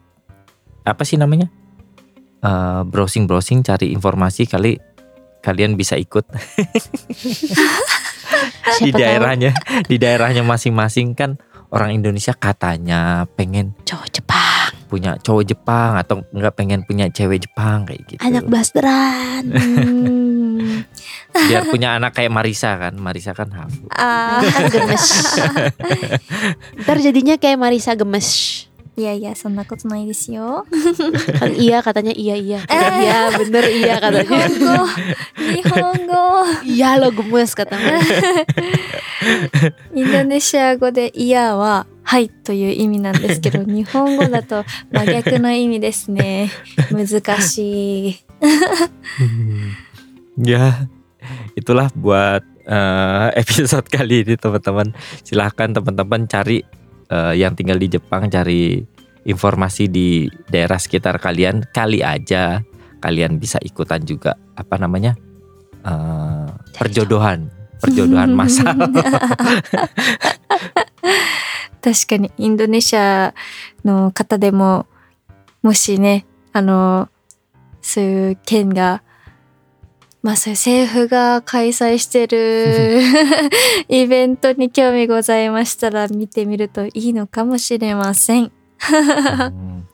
[0.86, 1.50] apa sih namanya?
[2.46, 4.78] Eh, browsing-browsing cari informasi kali
[5.42, 6.26] kalian bisa ikut
[8.82, 9.54] di tahu daerahnya,
[9.86, 11.38] di daerahnya masing-masing kan
[11.70, 17.86] orang Indonesia katanya pengen cowok Jepang, punya cowok Jepang atau enggak pengen punya cewek Jepang
[17.86, 18.20] kayak gitu.
[18.22, 19.44] anak blasteran.
[21.35, 21.47] うん。
[21.47, 23.87] Biar punya anak kayak Marisa kan, Marisa kan hafu.
[23.95, 25.05] あ kan gemes.
[26.83, 28.67] Ntar jadinya kayak Marisa gemes.
[28.67, 30.67] ーいやいや、そんなことないですよ。
[31.39, 32.59] Kan iya katanya iya iya.
[32.67, 33.07] Eh.
[33.07, 34.27] Iya bener iya 日 katanya.
[34.27, 34.87] 本語、
[35.39, 36.13] 日本語。
[36.67, 38.03] Iya lo gemes katanya.
[39.93, 46.49] インドネシア語で「イヤー」は「はい」という意味なんですけど日本語だと真逆の意味ですね
[46.91, 47.07] 難
[47.41, 48.15] しい
[50.41, 50.87] ya,
[51.53, 54.93] itulah buat eh, episode kali ini teman-teman.
[55.21, 56.61] Silahkan teman-teman cari
[57.09, 58.81] eh, yang tinggal di Jepang cari
[59.25, 61.65] informasi di daerah sekitar kalian.
[61.69, 62.61] Kali aja
[63.01, 65.17] kalian bisa ikutan juga apa namanya
[65.85, 66.47] eh,
[66.77, 67.49] perjodohan,
[67.81, 68.77] perjodohan massal.
[71.81, 73.33] 確かにインドネシア
[73.83, 74.85] の方でも
[75.63, 77.09] もしねあの
[77.81, 79.01] そういう県が
[80.26, 83.00] まあそういう政府が開催してる
[83.86, 88.50] イベントに興味ございましたら見てみるといいのかもしれません。
[88.82, 89.86] Hmm.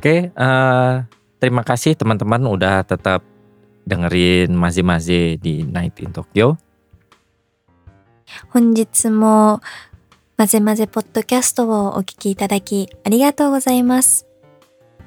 [0.00, 0.94] Oke, eh,
[1.36, 3.20] terima kasih teman-teman udah tetap
[3.84, 6.56] dengerin Mazi-Mazi di Night in Tokyo.
[8.48, 9.60] 本日も
[10.38, 14.24] まぜまぜポッドキャストをお聞きいただきありがとうございます。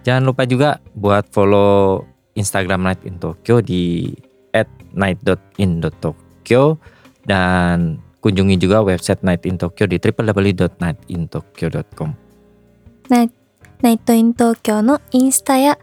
[0.05, 2.05] Jangan lupa juga buat follow
[2.38, 4.10] Instagram Night in Tokyo di
[4.94, 6.78] @night.in.tokyo
[7.26, 12.14] dan kunjungi juga website Night in Tokyo di www.nightintokyo.com.
[13.08, 13.30] ナイ
[13.84, 15.78] ナイトイン東京のインスタや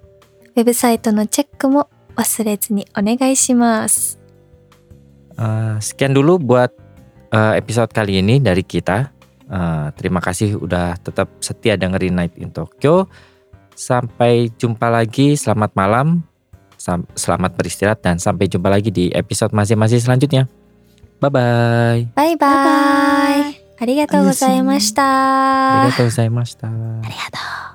[0.56, 4.18] ウェブサイトのチェックも忘れずにお願いします。
[5.38, 6.74] Eh, sekian dulu buat
[7.32, 9.14] eh, episode kali ini dari kita.
[9.46, 13.06] Eh, terima kasih udah tetap setia dengerin Night in Tokyo.
[13.78, 15.38] Sampai jumpa lagi.
[15.38, 16.26] Selamat malam.
[16.82, 20.50] Sam- selamat beristirahat dan sampai jumpa lagi di episode masing-masing selanjutnya.
[21.22, 22.02] Bye bye.
[22.16, 22.48] バイバ
[23.54, 23.62] イ。
[23.82, 25.82] ありがとうございました。
[25.82, 26.68] ありがとうございました。
[26.68, 27.75] ありがと